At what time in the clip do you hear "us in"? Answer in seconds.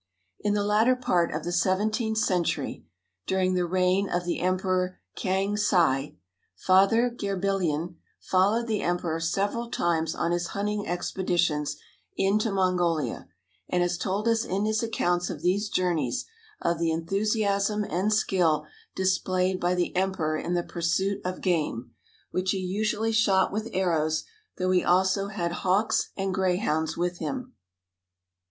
14.27-14.65